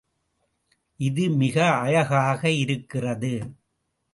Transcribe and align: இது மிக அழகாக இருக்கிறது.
இது 0.99 1.29
மிக 1.31 1.55
அழகாக 1.75 2.41
இருக்கிறது. 2.49 3.33